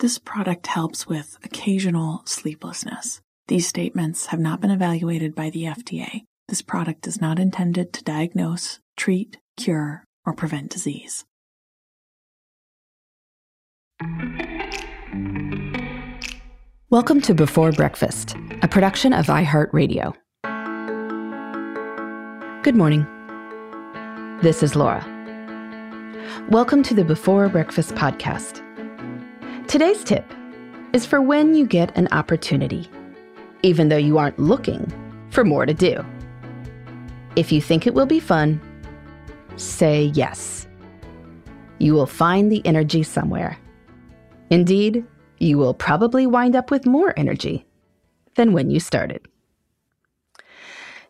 [0.00, 3.20] This product helps with occasional sleeplessness.
[3.48, 6.22] These statements have not been evaluated by the FDA.
[6.48, 11.26] This product is not intended to diagnose, treat, cure, or prevent disease.
[16.88, 20.14] Welcome to Before Breakfast, a production of iHeartRadio.
[22.62, 23.06] Good morning.
[24.40, 25.04] This is Laura.
[26.48, 28.66] Welcome to the Before Breakfast podcast.
[29.70, 30.24] Today's tip
[30.92, 32.90] is for when you get an opportunity,
[33.62, 34.92] even though you aren't looking
[35.30, 36.04] for more to do.
[37.36, 38.60] If you think it will be fun,
[39.54, 40.66] say yes.
[41.78, 43.60] You will find the energy somewhere.
[44.50, 45.06] Indeed,
[45.38, 47.64] you will probably wind up with more energy
[48.34, 49.24] than when you started.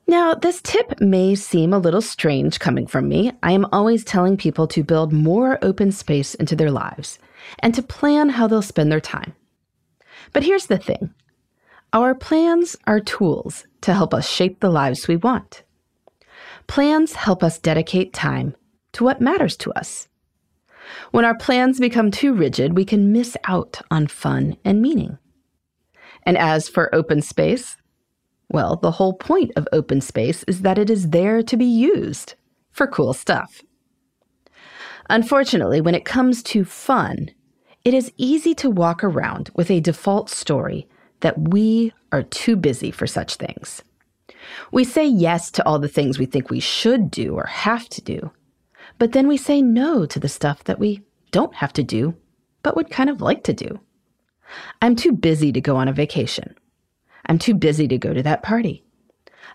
[0.07, 3.33] Now, this tip may seem a little strange coming from me.
[3.43, 7.19] I am always telling people to build more open space into their lives
[7.61, 9.35] and to plan how they'll spend their time.
[10.33, 11.15] But here's the thing
[11.93, 15.65] our plans are tools to help us shape the lives we want.
[16.67, 18.55] Plans help us dedicate time
[18.93, 20.09] to what matters to us.
[21.11, 25.19] When our plans become too rigid, we can miss out on fun and meaning.
[26.25, 27.77] And as for open space,
[28.49, 32.35] well, the whole point of open space is that it is there to be used
[32.71, 33.63] for cool stuff.
[35.11, 37.33] Unfortunately, when it comes to fun,
[37.85, 40.87] it is easy to walk around with a default story
[41.19, 43.83] that we are too busy for such things.
[44.71, 48.01] We say yes to all the things we think we should do or have to
[48.01, 48.31] do,
[48.99, 52.15] but then we say no to the stuff that we don't have to do,
[52.63, 53.81] but would kind of like to do.
[54.81, 56.55] I'm too busy to go on a vacation.
[57.27, 58.85] I'm too busy to go to that party.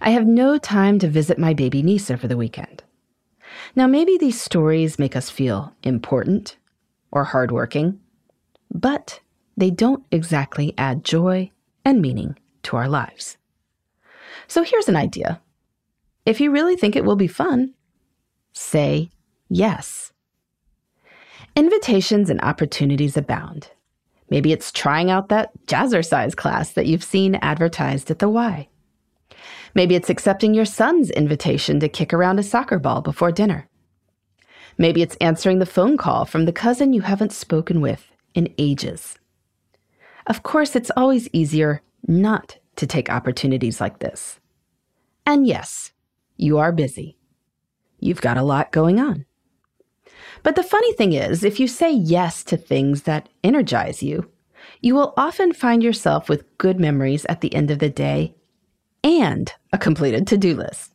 [0.02, 2.84] I have no time to visit my baby niece over the weekend.
[3.76, 6.58] Now, maybe these stories make us feel important
[7.12, 8.00] or hardworking,
[8.74, 9.20] but
[9.58, 11.52] they don't exactly add joy
[11.84, 13.38] and meaning to our lives.
[14.48, 15.42] So here's an idea.
[16.26, 17.74] If you really think it will be fun,
[18.54, 19.10] say
[19.50, 20.12] yes.
[21.56, 23.70] Invitations and opportunities abound.
[24.30, 28.68] Maybe it's trying out that jazzercise class that you've seen advertised at the Y.
[29.76, 33.68] Maybe it's accepting your son's invitation to kick around a soccer ball before dinner.
[34.78, 39.20] Maybe it's answering the phone call from the cousin you haven't spoken with in ages.
[40.28, 44.40] Of course, it's always easier not to take opportunities like this.
[45.26, 45.92] And yes,
[46.38, 47.18] you are busy.
[48.00, 49.26] You've got a lot going on.
[50.42, 54.30] But the funny thing is, if you say yes to things that energize you,
[54.82, 58.36] you will often find yourself with good memories at the end of the day
[59.06, 60.92] and a completed to do list.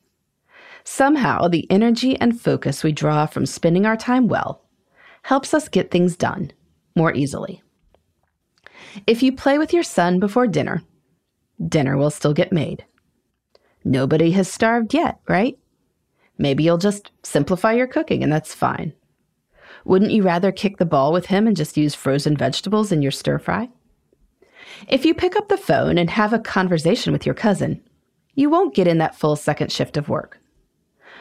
[0.82, 4.62] Somehow, the energy and focus we draw from spending our time well
[5.22, 6.50] helps us get things done
[6.96, 7.62] more easily.
[9.06, 10.82] If you play with your son before dinner,
[11.68, 12.84] dinner will still get made.
[13.84, 15.56] Nobody has starved yet, right?
[16.36, 18.92] Maybe you'll just simplify your cooking and that's fine.
[19.84, 23.12] Wouldn't you rather kick the ball with him and just use frozen vegetables in your
[23.12, 23.68] stir fry?
[24.88, 27.82] If you pick up the phone and have a conversation with your cousin,
[28.34, 30.38] you won't get in that full second shift of work.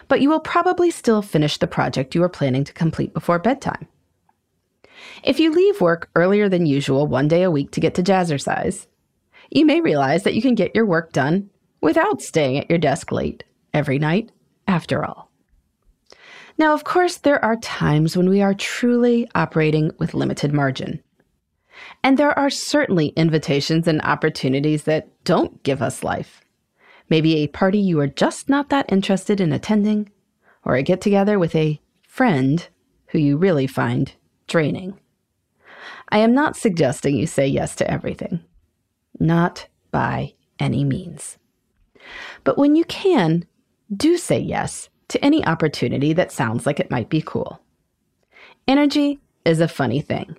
[0.07, 3.87] But you will probably still finish the project you are planning to complete before bedtime.
[5.23, 8.87] If you leave work earlier than usual one day a week to get to jazzercise,
[9.49, 11.49] you may realize that you can get your work done
[11.81, 13.43] without staying at your desk late
[13.73, 14.31] every night
[14.67, 15.29] after all.
[16.57, 21.01] Now, of course, there are times when we are truly operating with limited margin.
[22.03, 26.41] And there are certainly invitations and opportunities that don't give us life.
[27.09, 30.11] Maybe a party you are just not that interested in attending,
[30.63, 32.67] or a get together with a friend
[33.07, 34.13] who you really find
[34.47, 34.99] draining.
[36.09, 38.41] I am not suggesting you say yes to everything.
[39.19, 41.37] Not by any means.
[42.43, 43.45] But when you can,
[43.95, 47.61] do say yes to any opportunity that sounds like it might be cool.
[48.67, 50.37] Energy is a funny thing.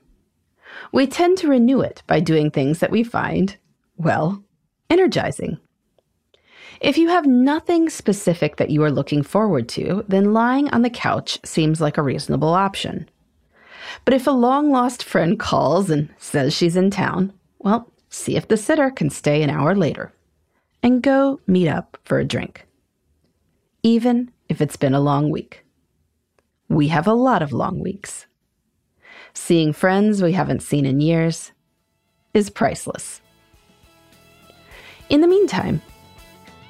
[0.92, 3.56] We tend to renew it by doing things that we find,
[3.96, 4.42] well,
[4.88, 5.58] energizing.
[6.80, 10.90] If you have nothing specific that you are looking forward to, then lying on the
[10.90, 13.08] couch seems like a reasonable option.
[14.04, 18.48] But if a long lost friend calls and says she's in town, well, see if
[18.48, 20.12] the sitter can stay an hour later.
[20.82, 22.66] And go meet up for a drink.
[23.82, 25.64] Even if it's been a long week.
[26.68, 28.26] We have a lot of long weeks.
[29.34, 31.52] Seeing friends we haven't seen in years
[32.32, 33.20] is priceless.
[35.08, 35.82] In the meantime,